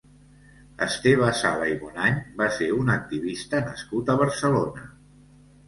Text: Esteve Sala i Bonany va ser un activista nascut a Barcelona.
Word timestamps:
Esteve 0.85 1.29
Sala 1.39 1.67
i 1.73 1.75
Bonany 1.83 2.17
va 2.41 2.49
ser 2.57 2.71
un 2.79 2.91
activista 2.97 3.63
nascut 3.69 4.13
a 4.15 4.19
Barcelona. 4.25 4.91